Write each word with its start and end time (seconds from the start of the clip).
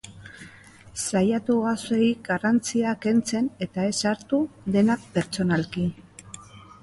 Saiatu 1.01 1.57
gauzei 1.65 2.07
garrantzia 2.29 2.93
kentzen, 3.05 3.51
eta 3.67 3.85
ez 3.91 3.99
hartu 4.13 4.39
dena 4.77 4.95
pertsonalki. 5.19 5.85